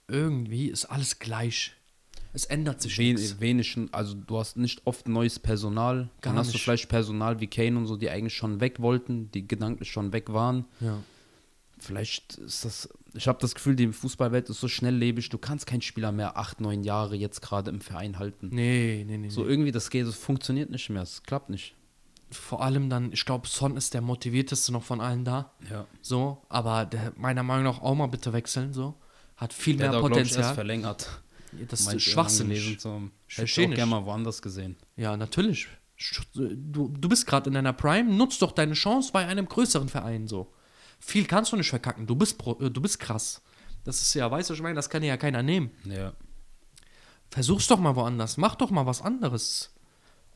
[0.07, 1.75] irgendwie ist alles gleich.
[2.33, 6.09] Es ändert sich Wen, wenig, also du hast nicht oft neues Personal.
[6.21, 6.63] Gar Dann hast du nicht.
[6.63, 10.31] vielleicht Personal wie Kane und so, die eigentlich schon weg wollten, die gedanklich schon weg
[10.31, 10.65] waren.
[10.79, 10.97] Ja.
[11.77, 15.81] Vielleicht ist das, ich habe das Gefühl, die Fußballwelt ist so schnelllebig, du kannst keinen
[15.81, 18.49] Spieler mehr acht, neun Jahre jetzt gerade im Verein halten.
[18.51, 19.29] Nee, nee, nee.
[19.29, 19.49] So nee.
[19.49, 21.75] irgendwie, das geht, das funktioniert nicht mehr, es klappt nicht.
[22.29, 25.51] Vor allem dann, ich glaube, Son ist der motivierteste noch von allen da.
[25.69, 25.85] Ja.
[26.01, 28.93] So, aber der meiner Meinung nach auch mal bitte wechseln, so.
[29.35, 30.53] Hat viel Der mehr hat auch, glaub ich, erst Potenzial.
[30.55, 31.21] verlängert.
[31.69, 32.59] Das ist schwachsinnig.
[33.27, 33.43] Ich Hätte
[33.73, 34.77] auch gerne mal woanders gesehen.
[34.95, 35.67] Ja, natürlich.
[35.99, 39.89] Sch- Du, du bist gerade in deiner Prime, nutzt doch deine Chance bei einem größeren
[39.89, 40.53] Verein so.
[40.99, 42.07] Viel kannst du nicht verkacken.
[42.07, 43.41] Du bist, pro, äh, du bist krass.
[43.83, 45.71] Das ist ja, weißt du, was ich meine, das kann dir ja keiner nehmen.
[45.85, 46.13] Ja.
[47.29, 48.37] Versuch's doch mal woanders.
[48.37, 49.70] Mach doch mal was anderes.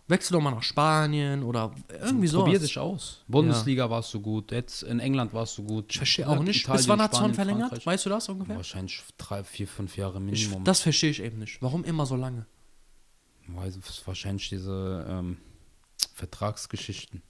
[0.07, 2.43] Wechsel doch mal nach Spanien oder irgendwie so.
[2.43, 3.23] Probier dich aus.
[3.27, 5.85] Bundesliga warst du gut, jetzt in England warst du gut.
[5.89, 6.61] Ich verstehe auch nicht.
[6.61, 7.69] Italien, Bis wann hat Spanien, verlängert?
[7.69, 7.85] Frankreich.
[7.87, 8.55] Weißt du das ungefähr?
[8.55, 10.63] Wahrscheinlich drei, vier, fünf Jahre Ich, Minimum.
[10.63, 11.59] das verstehe ich eben nicht.
[11.61, 12.45] Warum immer so lange?
[13.47, 15.37] Weiß, wahrscheinlich diese ähm,
[16.13, 17.21] Vertragsgeschichten.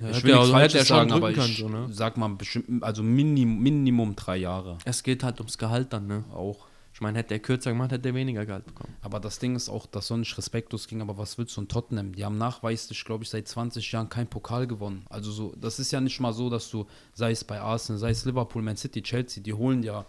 [0.00, 1.88] Ja, ich will er- nichts hätte er sagen, aber ich so, ne?
[1.90, 6.24] sag mal bestimmt, also Minim, Minimum drei Jahre Es geht halt ums Gehalt dann, ne?
[6.32, 6.66] auch.
[6.94, 8.94] Ich meine, hätte er kürzer gemacht, hätte er weniger Gehalt bekommen.
[9.02, 11.66] Aber das Ding ist auch, dass so nicht respektlos ging, aber was willst du in
[11.66, 12.14] Tottenham?
[12.14, 15.04] Die haben nachweislich, glaube ich, seit 20 Jahren keinen Pokal gewonnen.
[15.10, 18.10] Also so, das ist ja nicht mal so, dass du, sei es bei Arsenal, sei
[18.10, 20.06] es Liverpool, Man City, Chelsea, die holen ja,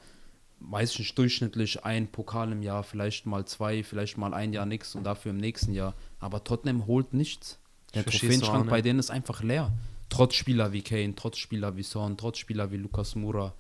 [0.60, 4.68] weiß ich nicht, durchschnittlich einen Pokal im Jahr, vielleicht mal zwei, vielleicht mal ein Jahr
[4.68, 5.96] nichts und dafür im nächsten Jahr.
[6.20, 7.58] Aber Tottenham holt nichts.
[7.96, 9.74] Der Trophäenschrank bei denen ist einfach leer.
[10.10, 13.56] Trotz Spieler wie Kane, trotz Spieler wie Son, trotz Spieler wie Lukas Moura.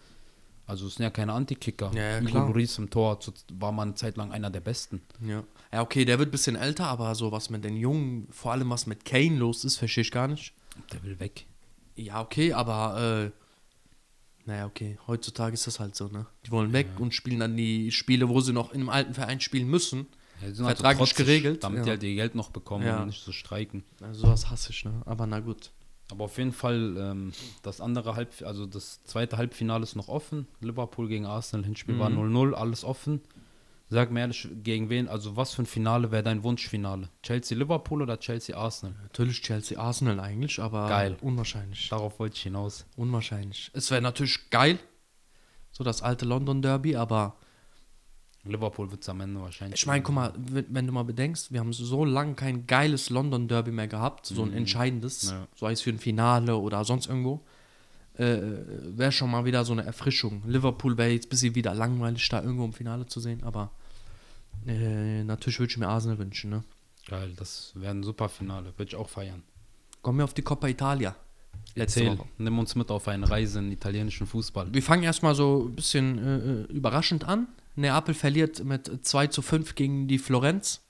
[0.67, 1.91] Also es sind ja keine Antikicker.
[1.93, 2.39] Ja, ja, Hugo.
[2.47, 3.19] Lloris im Tor
[3.53, 5.01] war mal eine Zeit lang einer der besten.
[5.21, 5.43] Ja.
[5.71, 8.69] Ja, okay, der wird ein bisschen älter, aber so was mit den Jungen, vor allem
[8.69, 10.53] was mit Kane los ist, verstehe ich gar nicht.
[10.91, 11.45] Der will weg.
[11.95, 16.25] Ja, okay, aber äh, naja, okay, heutzutage ist das halt so, ne?
[16.45, 19.39] Die wollen weg und spielen dann die Spiele, wo sie noch in einem alten Verein
[19.39, 20.07] spielen müssen.
[20.41, 21.83] Ja, Vertraglich trotzig, geregelt, Damit ja.
[21.85, 22.99] die halt ihr Geld noch bekommen Ja.
[23.01, 23.83] und nicht so streiken.
[24.01, 25.01] Also sowas hasse ich, ne?
[25.05, 25.71] Aber na gut.
[26.11, 27.31] Aber auf jeden Fall, ähm,
[27.63, 30.47] das andere Halb, also das zweite Halbfinale ist noch offen.
[30.61, 32.35] Liverpool gegen Arsenal, Hinspiel war Mhm.
[32.35, 33.21] 0-0, alles offen.
[33.89, 37.09] Sag mir ehrlich, gegen wen, also was für ein Finale wäre dein Wunschfinale?
[37.23, 38.95] Chelsea-Liverpool oder Chelsea-Arsenal?
[39.03, 41.17] Natürlich Chelsea Arsenal eigentlich, aber Geil.
[41.21, 41.87] unwahrscheinlich.
[41.89, 42.85] Darauf wollte ich hinaus.
[42.95, 43.69] Unwahrscheinlich.
[43.73, 44.79] Es wäre natürlich geil,
[45.71, 47.35] so das alte London Derby, aber
[48.45, 49.79] Liverpool wird es am Ende wahrscheinlich.
[49.81, 53.47] ich meine, guck mal, wenn du mal bedenkst, wir haben so lange kein geiles London
[53.47, 55.47] Derby mehr gehabt, so ein entscheidendes, Ja.
[55.55, 57.41] sei es für ein Finale oder sonst irgendwo,
[58.17, 58.37] äh,
[58.97, 60.43] wäre schon mal wieder so eine Erfrischung.
[60.45, 63.71] Liverpool wäre jetzt ein bisschen wieder langweilig, da irgendwo im Finale zu sehen, aber
[64.67, 66.63] äh, natürlich würde ich mir Arsenal wünschen, ne?
[67.07, 69.43] Geil, das wäre ein super Finale, würde ich auch feiern.
[70.01, 71.15] Kommen wir auf die Coppa Italia.
[71.75, 72.27] Letzte Erzähl, Woche.
[72.37, 74.73] nimm uns mit auf eine Reise in italienischen Fußball.
[74.73, 77.47] Wir fangen erstmal so ein bisschen äh, äh, überraschend an.
[77.75, 80.81] Neapel verliert mit 2 zu 5 gegen die Florenz.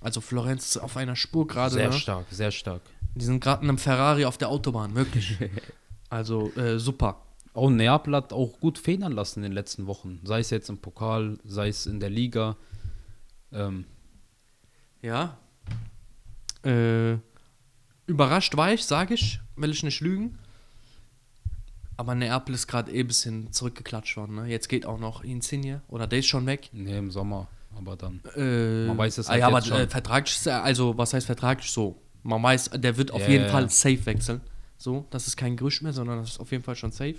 [0.00, 1.74] Also Florenz ist auf einer Spur gerade.
[1.74, 1.94] Sehr Ne?
[1.94, 2.82] stark, sehr stark.
[3.14, 5.38] Die sind gerade in einem Ferrari auf der Autobahn, wirklich.
[6.10, 7.20] also äh, super.
[7.54, 10.20] Auch Neapel hat auch gut federn lassen in den letzten Wochen.
[10.24, 12.56] Sei es jetzt im Pokal, sei es in der Liga.
[13.52, 13.84] Ähm,
[15.02, 15.38] Ja.
[16.64, 17.18] Äh,
[18.06, 20.38] überrascht war ich, sage ich, will ich nicht lügen.
[21.96, 24.34] Aber Neapel ist gerade eh ein bisschen zurückgeklatscht worden.
[24.36, 24.46] Ne?
[24.46, 26.68] Jetzt geht auch noch Insigne oder der ist schon weg.
[26.72, 28.20] nee, im Sommer, aber dann.
[28.36, 29.78] Äh, Man weiß es ah, halt ja, aber jetzt schon.
[29.80, 32.00] äh, vertraglich, ist er- also was heißt vertraglich so?
[32.22, 34.40] Man weiß, der wird auf Ja, jeden Fall safe wechseln.
[34.78, 37.16] So, das ist kein Gerücht mehr, sondern das ist auf jeden Fall schon safe.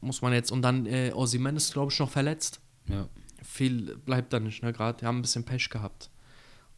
[0.00, 2.60] Muss man jetzt, und dann äh, Osimhen ist, glaube ich, noch verletzt.
[2.88, 3.08] Ja.
[3.42, 4.98] Viel bleibt da nicht, ne, gerade.
[5.00, 6.10] Die haben ein bisschen Pech gehabt.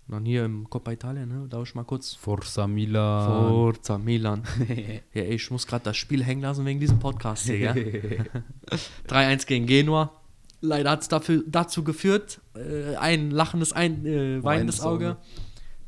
[0.09, 3.49] Und dann hier im Coppa Italia, ne, da ich mal kurz Forza Milan.
[3.49, 4.45] Forza Milan.
[5.12, 8.25] ja, ey, ich muss gerade das Spiel hängen lassen wegen diesem Podcast hier, gell?
[9.09, 10.12] 3-1 gegen Genua.
[10.61, 15.16] Leider hat es dazu geführt, äh, ein lachendes, ein äh, weinendes Auge, Auge.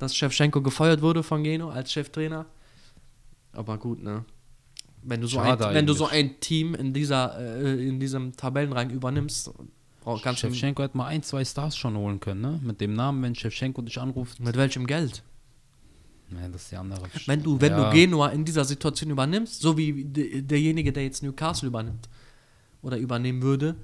[0.01, 2.47] dass Shevchenko gefeuert wurde von Genua als Cheftrainer.
[3.53, 4.25] Aber gut, ne?
[5.03, 8.91] Wenn du so, ein, wenn du so ein Team in, dieser, äh, in diesem Tabellenrang
[8.91, 9.53] übernimmst,
[10.05, 12.61] kannst du Shevchenko hätte mal ein, zwei Stars schon holen können, ne?
[12.63, 14.41] Mit dem Namen, wenn Shevchenko dich anruft.
[14.41, 15.23] mit welchem Geld?
[16.31, 17.03] Nee, das ist die andere.
[17.27, 17.91] Wenn du, wenn Ja.
[17.91, 22.09] du Genua in dieser Situation übernimmst, so wie de, derjenige, der jetzt Newcastle übernimmt
[22.83, 23.77] oder übernehmen würde,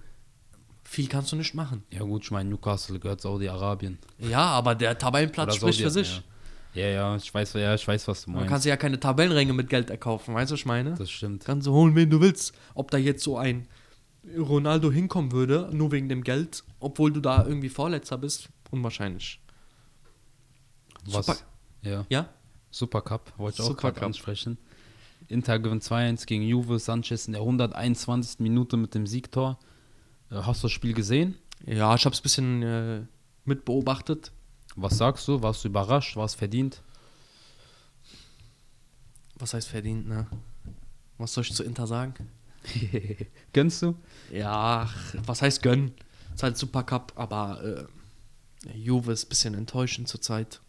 [0.84, 1.82] viel kannst du nicht machen.
[1.90, 3.98] Ja, gut, ich meine, Newcastle gehört Saudi-Arabien.
[4.18, 6.22] Ja, aber der Tabellenplatz Oder spricht für sich.
[6.74, 8.50] Ja, ja, ich weiß, ja, ich weiß, was du Man meinst.
[8.50, 10.94] kann sich ja keine Tabellenränge mit Geld erkaufen, weißt du, was ich meine?
[10.96, 11.44] das stimmt.
[11.44, 12.52] Kannst du holen, wen du willst.
[12.74, 13.66] Ob da jetzt so ein
[14.38, 19.40] Ronaldo hinkommen würde, nur wegen dem Geld, obwohl du da irgendwie Vorletzter bist, unwahrscheinlich.
[21.06, 21.26] Was?
[21.26, 21.38] Super.
[21.82, 22.06] Ja.
[22.08, 22.28] Ja?
[22.70, 24.58] Supercup, wollte ich auch gerade ansprechen.
[25.28, 28.40] Inter gewinnt 2-1 gegen Juve, Sanchez in der 121.
[28.40, 29.58] Minute mit dem Siegtor.
[30.30, 31.36] Äh, Hast du das Spiel gesehen?
[31.66, 33.02] Ja, ich hab's ein bisschen äh,
[33.44, 34.32] mitbeobachtet.
[34.76, 35.40] Was sagst du?
[35.42, 36.16] Warst du überrascht?
[36.16, 36.82] War es verdient?
[39.36, 40.26] Was heißt verdient, ne?
[41.18, 42.14] Was soll ich zu Inter sagen?
[43.52, 43.94] Gönnst du?
[44.32, 44.88] Ja,
[45.26, 45.92] was heißt gönnen?
[46.34, 47.88] Ist halt Supercup, aber
[48.66, 50.60] äh, Juve ist ein bisschen enttäuschend zurzeit.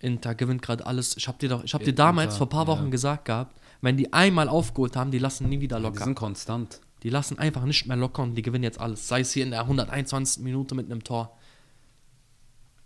[0.00, 1.16] Inter gewinnt gerade alles.
[1.16, 2.90] Ich hab dir doch, ich hab dir Inter, damals vor ein paar Wochen ja.
[2.90, 6.04] gesagt gehabt, wenn die einmal aufgeholt haben, die lassen nie wieder Die locker.
[6.04, 6.80] sind konstant.
[7.02, 9.06] Die lassen einfach nicht mehr locker und die gewinnen jetzt alles.
[9.06, 10.42] Sei es hier in der 121.
[10.42, 11.36] Minute mit einem Tor.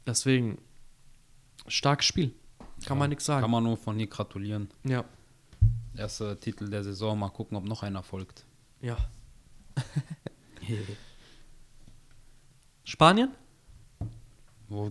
[0.07, 0.59] Deswegen,
[1.66, 2.35] starkes Spiel.
[2.85, 3.42] Kann man nichts sagen.
[3.42, 4.68] Kann man nur von hier gratulieren.
[4.85, 5.05] ja.
[5.96, 7.18] Erster Titel der Saison.
[7.18, 8.44] Mal gucken, ob noch einer folgt.
[8.81, 8.96] Ja.
[12.85, 13.31] Spanien?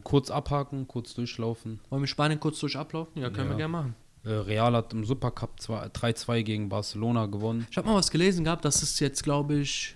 [0.03, 1.79] Kurz abhaken, kurz durchlaufen.
[1.89, 3.19] Wollen wir Spanien kurz durch ablaufen?
[3.19, 3.57] Ja, können wir Ja.
[3.67, 3.95] gerne machen.
[4.23, 7.65] Äh, Real hat im Supercup zwei- 3-2 gegen Barcelona gewonnen.
[7.71, 9.95] Ich habe mal was gelesen gehabt, das ist jetzt, glaube ich,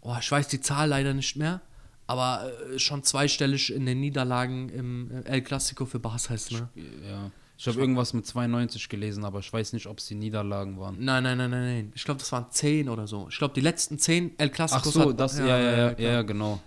[0.00, 1.60] oh, ich weiß die Zahl leider nicht mehr,
[2.06, 6.70] aber äh, schon zweistellig in den Niederlagen im äh, El Clasico für Barca ist, ne?
[7.06, 7.30] Ja.
[7.56, 10.96] Ich habe irgendwas mit 92 gelesen, aber ich weiß nicht, ob es die Niederlagen waren.
[11.02, 11.92] Nein, nein, nein, nein, nein.
[11.94, 13.28] Ich glaube, das waren 10 oder so.
[13.30, 15.94] Ich glaube, die letzten 10 El Ach Clasicos so, hat- das, ja, ja, ja, ja,
[15.94, 16.24] klar.
[16.24, 16.60] genau.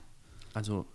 [0.53, 0.85] Also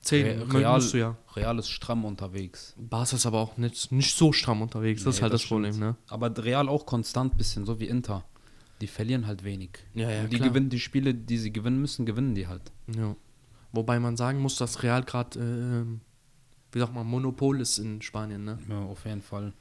[0.00, 1.16] 10 Re- Real, musst du ja.
[1.36, 2.74] Real ist stramm unterwegs.
[2.76, 5.04] Barca ist aber auch nicht, nicht so stramm unterwegs.
[5.04, 5.62] Das ist Nee, halt das, stimmt.
[5.64, 5.96] Problem, ne?
[6.08, 8.24] Aber Real auch konstant bisschen, so wie Inter.
[8.80, 9.70] Die verlieren halt wenig.
[9.94, 10.48] Ja, ja, die klar.
[10.48, 12.62] gewinnen die Spiele, die sie gewinnen müssen, gewinnen die halt.
[12.96, 13.14] Ja.
[13.72, 15.98] Wobei man sagen muss, dass Real gerade, äh,
[16.72, 18.58] wie sagt man, Monopol ist in Spanien, ne?
[18.68, 19.52] Ja, auf jeden Fall.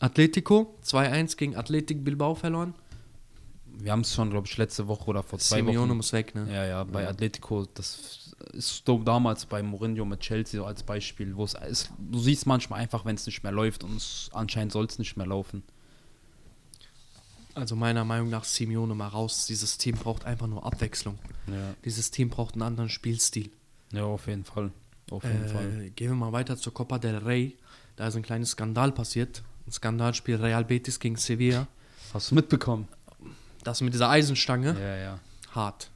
[0.00, 2.74] Atletico 2-1 gegen Athletic Bilbao verloren.
[3.80, 5.96] Wir haben es schon, glaube ich, letzte Woche oder vor zwei Simeone Wochen.
[5.98, 6.46] muss weg, ne?
[6.52, 11.36] Ja, ja, bei Atletico, das ist so damals bei Mourinho mit Chelsea so als Beispiel,
[11.36, 14.72] wo es ist, du siehst manchmal einfach, wenn es nicht mehr läuft und es, anscheinend
[14.72, 15.62] soll es nicht mehr laufen.
[17.54, 19.46] Also meiner Meinung nach Simeone mal raus.
[19.46, 21.18] Dieses Team braucht einfach nur Abwechslung.
[21.48, 23.50] Ja, Dieses Team braucht einen anderen Spielstil.
[23.92, 24.70] ja auf jeden Fall.
[25.10, 25.84] Auf jeden Fall.
[25.86, 27.56] Äh, gehen wir mal weiter zur Copa del Rey.
[27.96, 29.42] Da ist ein kleines Skandal passiert.
[29.66, 31.66] Ein Skandalspiel Real Betis gegen Sevilla.
[32.14, 32.88] Hast du mitbekommen?
[33.64, 35.18] Das mit dieser Eisenstange, Ja, ja.
[35.54, 35.90] hart.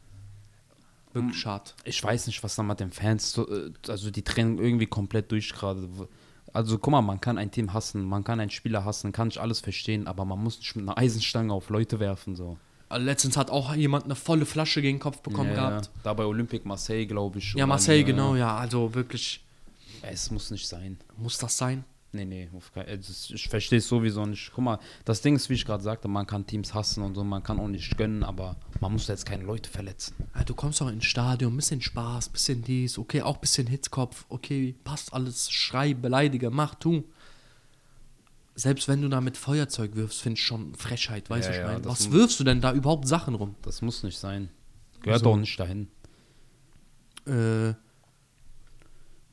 [1.12, 1.74] Wirklich hart.
[1.84, 5.52] Ich weiß nicht, was da mit den Fans, äh, also die trennen irgendwie komplett durch
[5.52, 5.88] gerade.
[6.52, 9.40] Also guck mal, man kann ein Team hassen, man kann einen Spieler hassen, kann ich
[9.40, 12.58] alles verstehen, aber man muss nicht mit einer Eisenstange auf Leute werfen, so.
[12.92, 15.90] Äh, Letztens hat auch jemand eine volle Flasche gegen den Kopf bekommen ja, gehabt.
[16.02, 17.54] Da bei Olympique Marseille, glaube ich.
[17.54, 18.56] Ja, Marseille, genau, ja.
[18.56, 19.44] Also wirklich,
[20.02, 20.98] Es muss nicht sein.
[21.16, 21.84] muss das sein?
[22.14, 22.98] Nee, nee, äh,
[23.30, 24.52] ich verstehe es sowieso nicht.
[24.54, 27.24] Guck mal, das Ding ist, wie ich gerade sagte, man kann Teams hassen und so,
[27.24, 30.14] man kann auch nicht gönnen, aber man muss jetzt keine Leute verletzen.
[30.34, 34.74] Ja, du kommst doch ins Stadion, bisschen Spaß, bisschen dies, okay, auch bisschen Hitzkopf, okay,
[34.84, 37.02] passt alles, schrei, beleidige, mach, tu.
[38.54, 41.64] Selbst wenn du da mit Feuerzeug wirfst, finde ich schon Frechheit, weißt Ja, du, ich
[41.66, 41.84] ja, meine.
[41.86, 43.54] Was wirfst du denn da überhaupt Sachen rum?
[43.62, 44.50] Das muss nicht sein.
[45.00, 45.30] Gehört So.
[45.32, 45.88] auch nicht dahin.
[47.26, 47.74] Äh,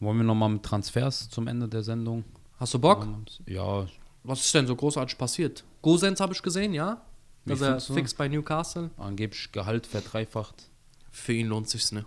[0.01, 2.23] Wollen wir nochmal mit Transfers zum Ende der Sendung?
[2.57, 3.07] hast du Bock?
[3.45, 3.87] Ja,
[4.23, 5.63] Was ist denn so großartig passiert?
[5.81, 7.01] Gosens habe ich gesehen, ja?
[7.45, 8.91] Dass er fix bei Newcastle.
[8.97, 10.69] angeblich Gehalt verdreifacht.
[11.09, 12.05] Für ihn lohnt sich's, ne?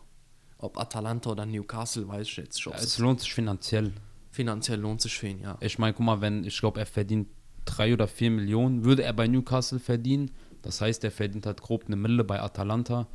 [0.59, 2.73] Ob Atalanta oder Newcastle, weiß ich jetzt schon.
[2.75, 3.93] Es lohnt sich finanziell.
[4.33, 5.59] Finanziell lohnt sich für ihn, ja.
[5.61, 7.29] Ich meine, guck mal, wenn, ich glaube, er verdient
[7.67, 10.31] drei oder vier Millionen, würde er bei Newcastle verdienen.
[10.63, 13.07] Das heißt, er verdient halt grob eine Mille bei Atalanta.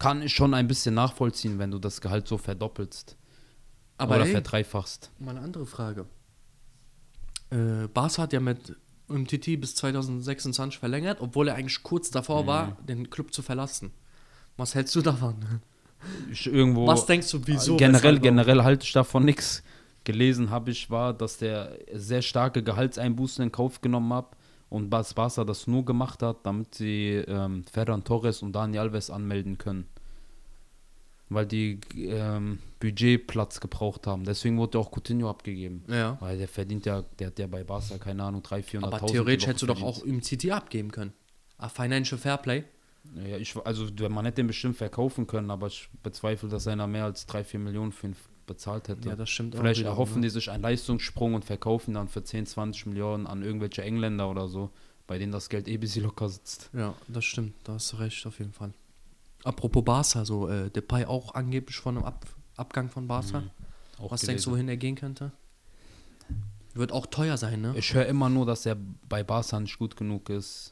[0.00, 3.16] Kann ich schon ein bisschen nachvollziehen, wenn du das Gehalt so verdoppelst.
[3.98, 5.12] Aber oder ey, verdreifachst.
[5.20, 6.06] Mal eine andere Frage.
[7.50, 8.74] Äh, Barca hat ja mit
[9.06, 13.92] Umtiti bis 2026 verlängert, obwohl er eigentlich kurz davor war, den Club zu verlassen.
[14.56, 15.36] Was hältst du davon?
[16.32, 17.76] Ich irgendwo, Was denkst du, wieso?
[17.76, 19.62] generell, generell halte ich davon nichts.
[20.04, 24.36] Gelesen habe ich, war, dass der sehr starke Gehaltseinbußen in Kauf genommen hat
[24.68, 29.10] und Bas Barca das nur gemacht hat, damit sie ähm, Ferran Torres und Dani Alves
[29.10, 29.86] anmelden können.
[31.28, 34.24] Weil die ähm, Budgetplatz gebraucht haben.
[34.24, 35.84] Deswegen wurde auch Coutinho abgegeben.
[35.88, 36.16] Ja.
[36.20, 38.84] Weil der verdient ja, der hat ja bei Barca, keine Ahnung, 300.000, 400.000.
[38.84, 41.12] Aber theoretisch hättest du doch auch Umtiti abgeben können.
[41.58, 42.64] A Financial Fairplay.
[43.14, 47.04] Ja, ich, also man hätte den bestimmt verkaufen können, aber ich bezweifle, dass einer mehr
[47.04, 49.08] als 3, 4 Millionen für ihn bezahlt hätte.
[49.08, 50.26] Ja, das stimmt auch Vielleicht wiederum, erhoffen ne?
[50.26, 54.48] die sich einen Leistungssprung und verkaufen dann für 10, 20 Millionen an irgendwelche Engländer oder
[54.48, 54.70] so,
[55.06, 56.70] bei denen das Geld eh bis locker sitzt.
[56.72, 57.54] Ja, das stimmt.
[57.64, 58.72] Da hast du recht, auf jeden Fall.
[59.44, 62.26] Apropos Barca, so äh, Depay auch angeblich von einem Ab
[62.56, 63.42] Abgang von Barca.
[63.98, 64.52] Auch Was denkst du, gelesen.
[64.52, 65.32] wohin er gehen könnte?
[66.74, 67.74] Wird auch teuer sein, ne?
[67.76, 68.76] Ich höre immer nur, dass er
[69.08, 70.71] bei Barca nicht gut genug ist.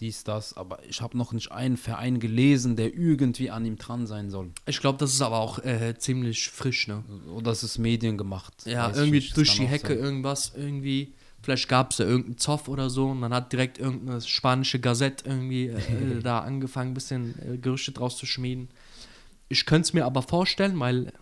[0.00, 0.56] Dies, das.
[0.56, 4.50] Aber ich habe noch nicht einen Verein gelesen, der irgendwie an ihm dran sein soll.
[4.66, 7.04] Ich glaube, das ist aber auch äh, ziemlich frisch, ne?
[7.34, 8.54] Oder es ist Medien gemacht.
[8.64, 9.36] Ja, irgendwie nicht.
[9.36, 9.98] Durch die Hecke sein.
[9.98, 11.14] irgendwas, irgendwie.
[11.42, 15.28] Vielleicht gab es ja irgendeinen Zoff oder so und dann hat direkt irgendeine spanische Gazette
[15.28, 18.68] irgendwie äh, da angefangen, ein bisschen äh, Gerüchte draus zu schmieden.
[19.48, 21.12] Ich könnte es mir aber vorstellen, weil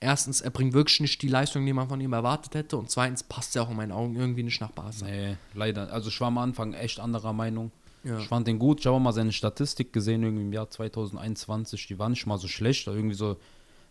[0.00, 3.22] erstens, er bringt wirklich nicht die Leistung, die man von ihm erwartet hätte und zweitens
[3.22, 5.04] passt er auch in meinen Augen irgendwie nicht nach Barca.
[5.04, 5.92] Nee, leider.
[5.92, 7.72] Also ich war am Anfang echt anderer Meinung.
[8.06, 8.18] Ja.
[8.18, 8.80] Ich fand den gut.
[8.80, 11.88] Ich habe mal seine Statistik gesehen, irgendwie im Jahr 2021.
[11.88, 12.86] Die war nicht mal so schlecht.
[12.86, 13.36] Irgendwie so,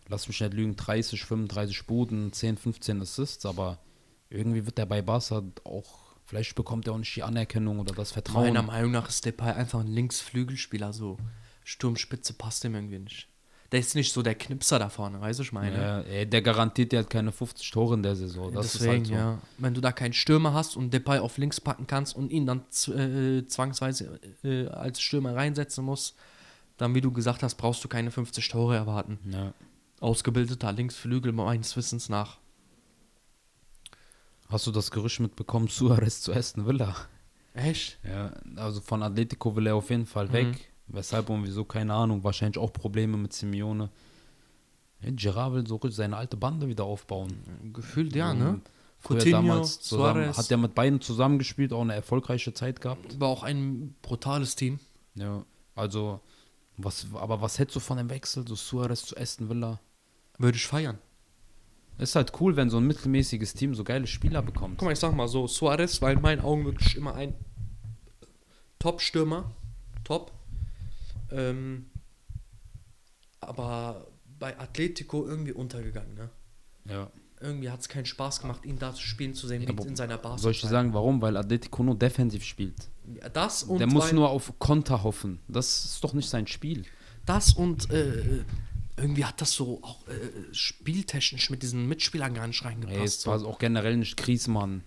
[0.08, 3.44] lass mich nicht lügen, 30, 35 Buden, 10, 15 Assists.
[3.44, 3.78] Aber
[4.30, 8.12] irgendwie wird er bei Barca auch, vielleicht bekommt er auch nicht die Anerkennung oder das
[8.12, 8.44] Vertrauen.
[8.44, 11.18] Meiner Meinung nach ist Depay einfach ein Linksflügelspieler, so
[11.64, 13.28] Sturmspitze passt ihm irgendwie nicht.
[13.72, 15.76] Der ist nicht so der Knipser da vorne, weißt du, ich meine.
[15.76, 18.52] Ja, ey, der garantiert dir halt keine 50 Tore in der Saison.
[18.52, 19.14] Das Deswegen, ist halt so.
[19.14, 19.38] ja.
[19.58, 22.60] Wenn du da keinen Stürmer hast und Depay auf links packen kannst und ihn dann
[22.88, 26.14] äh, zwangsweise äh, als Stürmer reinsetzen musst,
[26.76, 29.18] dann, wie du gesagt hast, brauchst du keine 50 Tore erwarten.
[29.30, 29.52] Ja.
[30.00, 32.38] Ausgebildeter Linksflügel meines Wissens nach.
[34.48, 36.94] Hast du das Gerücht mitbekommen, Suarez zu Aston Villa?
[37.54, 37.98] Echt?
[38.04, 40.06] Ja, also von Atletico will er auf jeden Mhm.
[40.06, 40.70] Fall weg.
[40.88, 42.22] Weshalb und wieso, keine Ahnung.
[42.22, 43.90] Wahrscheinlich auch Probleme mit Simeone.
[45.00, 47.72] Ja, Gerard will so seine alte Bande wieder aufbauen.
[47.72, 48.60] Gefühlt ja, ne?
[49.02, 50.38] Coutinho, damals zusammen, Suarez.
[50.38, 53.20] hat er mit beiden zusammengespielt, auch eine erfolgreiche Zeit gehabt.
[53.20, 54.80] War auch ein brutales Team.
[55.14, 55.44] Ja,
[55.74, 56.20] also,
[56.76, 59.80] was, aber was hättest du von dem Wechsel, so Suarez zu Aston Villa?
[60.38, 60.98] Würde ich feiern.
[61.98, 64.78] Ist halt cool, wenn so ein mittelmäßiges Team so geile Spieler bekommt.
[64.78, 67.34] Guck mal, ich sag mal so, Suarez war in meinen Augen wirklich immer ein
[68.78, 69.50] Top-Stürmer.
[70.04, 70.32] Top.
[71.30, 71.86] Ähm,
[73.40, 74.06] aber
[74.38, 76.30] bei Atletico irgendwie untergegangen, ne?
[76.88, 77.10] Ja.
[77.40, 80.16] Irgendwie hat es keinen Spaß gemacht, ihn da zu spielen zu sehen, Ja, in seiner
[80.16, 80.42] Basis.
[80.42, 81.20] Soll ich dir sagen, warum?
[81.20, 82.88] Weil Atletico nur defensiv spielt.
[83.34, 85.40] Das und Der muss nur auf Konter hoffen.
[85.46, 86.84] Das ist doch nicht sein Spiel.
[87.26, 88.42] das und äh,
[88.96, 90.12] irgendwie hat das so auch äh,
[90.54, 93.18] spieltechnisch mit diesen Mitspielern gar nicht Ey, reingepasst.
[93.20, 94.82] es war auch generell nicht Griezmann,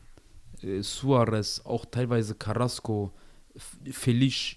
[0.63, 3.13] äh, Suarez, auch teilweise Carrasco,
[3.55, 4.55] F- Felice.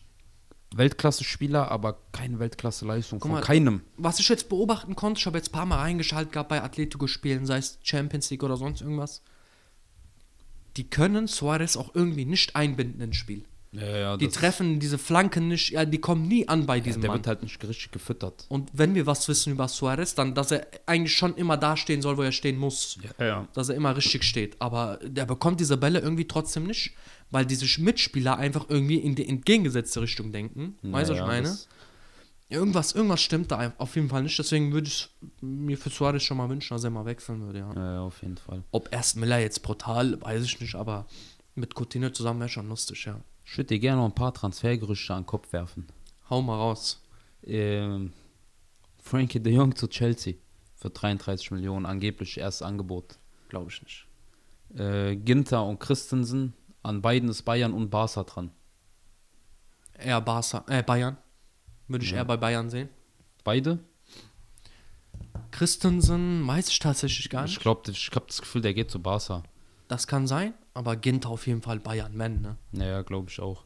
[0.75, 3.83] Weltklasse-Spieler, aber keine Weltklasse-Leistung von mal, keinem.
[3.97, 7.47] was ich jetzt beobachten konnte, ich habe jetzt ein paar Mal reingeschaltet gehabt bei Atletico-Spielen,
[7.47, 9.23] sei es Champions League oder sonst irgendwas.
[10.77, 13.45] Die können Suarez auch irgendwie nicht einbinden ins Spiel.
[13.75, 17.01] Ja, ja, Die treffen diese Flanken nicht, ja, die kommen nie an bei ja, diesem
[17.01, 17.19] der Mann.
[17.21, 18.45] wird halt nicht richtig gefüttert.
[18.51, 22.03] Und wenn wir was wissen über Suarez, dann, dass er eigentlich schon immer da stehen
[22.03, 22.99] soll, wo er stehen muss.
[23.19, 23.49] Ja, ja.
[23.55, 24.57] Dass er immer richtig steht.
[24.59, 26.93] Aber der bekommt diese Bälle irgendwie trotzdem nicht,
[27.33, 30.77] weil diese Mitspieler einfach irgendwie in die entgegengesetzte Richtung denken.
[30.83, 31.59] weißt du, was ich meine?
[32.51, 34.39] Irgendwas, irgendwas stimmt da auf jeden Fall nicht.
[34.39, 35.09] Deswegen würde ich
[35.41, 37.73] mir für Suarez schon mal wünschen, dass er mal wechseln würde, ja.
[37.75, 38.63] Ja, ja, auf jeden Fall.
[38.71, 41.07] Ob erst Miller jetzt brutal, weiß ich nicht, aber
[41.55, 43.19] mit Coutinho zusammen wäre schon lustig, ja.
[43.45, 45.87] Ich würde dir gerne noch ein paar Transfergerüchte an den Kopf werfen.
[46.29, 47.03] Hau mal raus.
[47.43, 48.13] Ähm,
[48.99, 50.35] Frankie de Jong zu Chelsea
[50.77, 53.19] für 33 Millionen, angeblich erstes Angebot.
[53.49, 54.07] Glaube ich nicht.
[54.79, 58.51] Äh, Ginter und Christensen, an beiden ist Bayern und Barca dran.
[59.99, 61.17] Eher Barca, äh, Bayern.
[61.89, 62.19] Würde ich Ja.
[62.19, 62.89] eher bei Bayern sehen.
[63.45, 63.79] Beide?
[65.51, 67.53] Christensen weiß ich tatsächlich gar nicht.
[67.53, 69.43] Ich glaube, ich habe das Gefühl, der geht zu Barca.
[69.89, 72.57] Das kann sein, aber Ginter auf jeden Fall Bayern, man, ne?
[72.73, 73.65] Naja, glaube ich auch.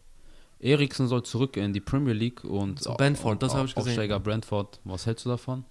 [0.58, 3.90] Eriksen soll zurück in die Premier League und Zu Brentford, das hab ich gesehen.
[3.90, 4.80] Aufsteiger Brentford.
[4.84, 5.64] Was hältst du davon?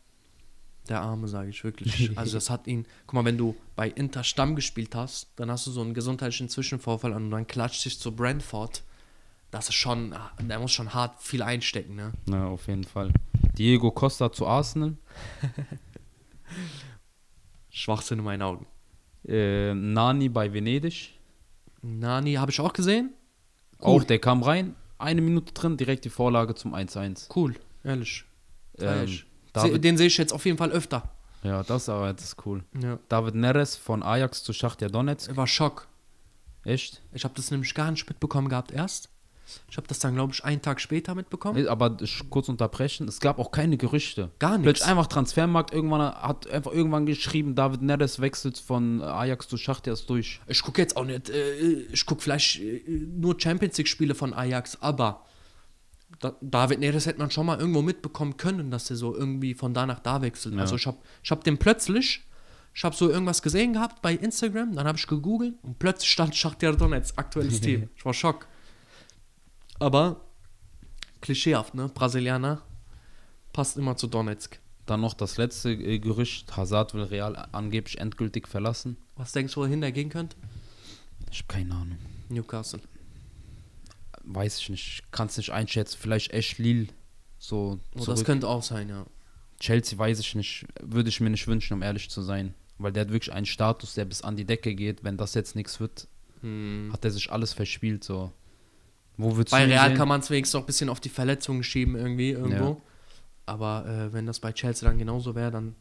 [0.89, 2.15] Der Arme, sage ich wirklich.
[2.17, 5.65] Also das hat ihn, guck mal, wenn du bei Inter Stamm gespielt hast, dann hast
[5.65, 8.83] du so einen gesundheitlichen Zwischenvorfall und dann klatscht dich zu Brentford.
[9.51, 12.11] Das ist schon, der muss schon hart viel einstecken, ne?
[12.25, 13.11] Na, auf jeden Fall.
[13.57, 14.95] Diego Costa zu Arsenal.
[17.69, 18.65] Schwachsinn in meinen Augen.
[19.27, 21.13] Äh, Nani bei Venedig.
[21.81, 23.13] Nani habe ich auch gesehen.
[23.79, 27.29] Auch der kam rein, eine Minute drin, direkt die Vorlage zum 1-1.
[27.35, 28.25] Cool, ehrlich.
[28.79, 29.09] Ähm.
[29.63, 31.09] David, Den sehe ich jetzt auf jeden Fall öfter.
[31.43, 32.63] ja, das aber das ist cool.
[32.81, 32.99] Ja.
[33.09, 35.35] David Neres von Ajax zu Schachtja Donetsk.
[35.35, 35.87] War Schock.
[36.63, 37.01] Echt?
[37.13, 39.09] Ich habe das nämlich gar nicht mitbekommen gehabt erst.
[39.69, 41.67] Ich habe das dann, glaube ich, einen Tag später mitbekommen.
[41.67, 41.97] Aber
[42.31, 44.31] kurz unterbrechen, es gab auch keine Gerüchte.
[44.39, 44.81] Gar Plötzlich nichts.
[44.87, 50.09] einfach Transfermarkt, irgendwann hat einfach irgendwann geschrieben, David Neres wechselt von Ajax zu Schachtja ist
[50.09, 50.41] durch.
[50.47, 51.53] Ich gucke jetzt auch nicht, äh,
[51.91, 55.23] ich gucke vielleicht äh, nur Champions League-Spiele von Ajax, aber
[56.41, 59.85] David Neres hätte man schon mal irgendwo mitbekommen können, dass er so irgendwie von da
[59.85, 60.55] nach da wechselt.
[60.55, 60.61] Ja.
[60.61, 62.23] Also ich habe ich hab den plötzlich,
[62.73, 66.35] ich habe so irgendwas gesehen gehabt bei Instagram, dann habe ich gegoogelt und plötzlich stand
[66.35, 67.89] Schachtjar Donetsk, aktuelles Team.
[67.97, 68.47] Ich war schock.
[69.79, 70.21] Aber
[71.21, 71.89] klischeehaft, ne?
[71.93, 72.61] Brasilianer
[73.51, 74.59] passt immer zu Donetsk.
[74.85, 78.97] Dann noch das letzte äh, Gerücht, Hazard will Real angeblich endgültig verlassen.
[79.15, 80.37] Was denkst du, wohin der gehen könnte?
[81.31, 81.97] Ich habe keine Ahnung.
[82.29, 82.81] Newcastle.
[84.27, 85.03] Weiß ich nicht.
[85.11, 85.97] Kann es nicht einschätzen.
[85.99, 86.88] Vielleicht echt Lille.
[87.38, 89.05] So Oh, das könnte auch sein, ja.
[89.59, 90.65] Chelsea weiß ich nicht.
[90.81, 92.53] Würde ich mir nicht wünschen, um ehrlich zu sein.
[92.77, 95.03] Weil der hat wirklich einen Status, der bis an die Decke geht.
[95.03, 96.07] Wenn das jetzt nichts wird,
[96.41, 96.89] Hm.
[96.91, 98.03] hat er sich alles verspielt.
[98.03, 98.31] So.
[99.17, 99.97] Wo würdest Bei Real sehen?
[99.97, 102.63] kann man es wenigstens auch ein bisschen auf die Verletzungen schieben, irgendwie, irgendwo.
[102.71, 102.77] Ja.
[103.45, 105.75] Aber äh, wenn das bei Chelsea dann genauso wäre, dann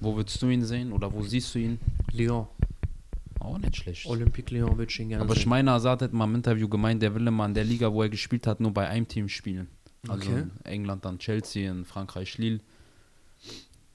[0.00, 0.92] Wo würdest du ihn sehen?
[0.92, 1.78] Oder wo siehst du ihn?
[2.10, 2.48] Lyon.
[3.42, 4.06] Auch nicht schlecht.
[4.06, 5.42] Olympique Lyon ich ihn gerne Aber sehen.
[5.42, 8.08] Schmeiner Azad hat mal im Interview gemeint, der will immer in der Liga, wo er
[8.08, 9.68] gespielt hat, nur bei einem Team spielen.
[10.08, 10.40] Also Okay.
[10.42, 12.60] in England dann Chelsea, in Frankreich Lille.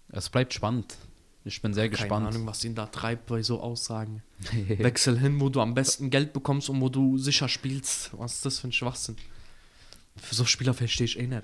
[0.09, 0.97] Es bleibt spannend.
[1.45, 2.27] Ich bin sehr Keine gespannt.
[2.27, 4.21] Ahnung, was ihn da treibt bei so Aussagen.
[4.67, 8.11] Wechsel hin, wo du am besten Geld bekommst und wo du sicher spielst.
[8.17, 9.15] Was ist das für ein Schwachsinn?
[10.17, 11.43] Für so Spieler verstehe ich eh nicht.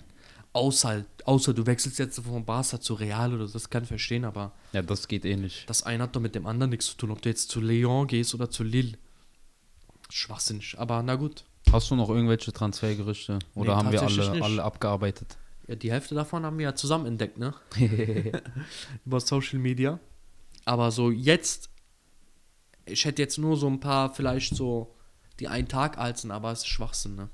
[0.54, 4.24] Außer, außer du wechselst jetzt von Barca zu Real oder so, das kann ich verstehen,
[4.24, 5.64] aber ja, das geht ähnlich.
[5.68, 7.10] das eine hat doch mit dem anderen nichts zu tun.
[7.12, 8.98] Ob du jetzt zu Lyon gehst oder zu Lille.
[10.10, 11.44] Schwachsinnig, aber na gut.
[11.72, 13.40] Hast du noch irgendwelche Transfergerüchte?
[13.56, 14.44] Oder Nee, haben wir alle, nicht.
[14.44, 15.38] alle abgearbeitet?
[15.68, 17.54] Ja, die Hälfte davon haben wir ja zusammen entdeckt, ne?
[19.06, 20.00] Über Social Media.
[20.66, 21.70] Aber so jetzt,
[22.86, 24.94] ich hätte jetzt nur so ein paar, vielleicht so
[25.40, 27.30] die einen Tag alten, aber es ist Schwachsinn, ne?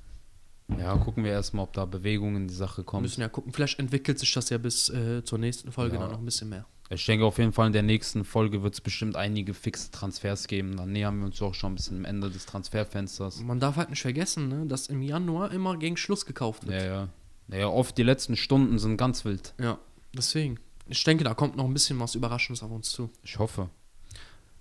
[0.77, 3.01] Ja, gucken wir erstmal, ob da Bewegung in die Sache Wir kommt.
[3.03, 6.01] müssen ja gucken, vielleicht entwickelt sich das ja bis äh, zur nächsten Folge Ja.
[6.01, 6.65] dann noch ein bisschen mehr.
[6.91, 10.47] Ich denke auf jeden Fall, in der nächsten Folge wird es bestimmt einige fixe Transfers
[10.47, 10.75] geben.
[10.77, 13.41] Dann nähern wir uns auch schon ein bisschen am Ende des Transferfensters.
[13.41, 16.81] Man darf halt nicht vergessen, ne, dass im Januar immer gegen Schluss gekauft wird.
[16.83, 17.09] ja.
[17.51, 19.55] Ja, oft die letzten Stunden sind ganz wild.
[19.59, 19.79] Ja,
[20.13, 20.59] deswegen.
[20.87, 23.09] Ich denke, da kommt noch ein bisschen was Überraschendes auf uns zu.
[23.23, 23.69] Ich hoffe.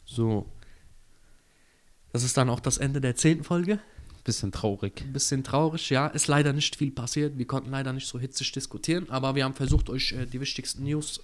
[0.06, 0.46] So.
[2.12, 3.78] Das ist dann auch das Ende der zehnten Folge.
[4.28, 5.00] Bisschen traurig.
[5.00, 6.08] Ein bisschen traurig, ja.
[6.08, 7.38] Ist leider nicht viel passiert.
[7.38, 10.84] Wir konnten leider nicht so hitzig diskutieren, aber wir haben versucht, euch äh, die wichtigsten
[10.84, 11.22] News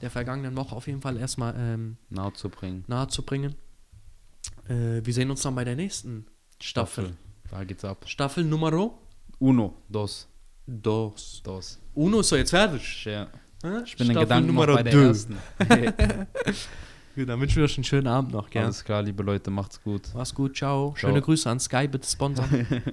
[0.00, 2.84] der vergangenen Woche auf jeden Fall erstmal ähm, Nahe zu bringen.
[2.86, 3.56] nahe zu bringen.
[4.68, 6.26] Äh, wir sehen uns dann bei der nächsten
[6.60, 7.16] Staffel.
[7.50, 8.04] Da geht's ab.
[8.06, 9.00] Staffel Numero
[9.40, 10.28] Uno, dos,
[10.64, 11.40] dos.
[11.42, 11.80] dos.
[11.92, 13.04] Uno ist so jetzt fertig.
[13.04, 13.26] Ja.
[13.84, 15.36] Ich bin in Staffel Gedanken noch Numero bei der ersten.
[17.14, 18.64] Gut, dann wünschen wir euch einen schönen Abend noch, gell?
[18.64, 20.08] Alles klar, liebe Leute, macht's gut.
[20.14, 20.94] Mach's gut, ciao.
[20.96, 21.10] Ciao.
[21.10, 22.66] Schöne Grüße an Sky, bitte sponsern.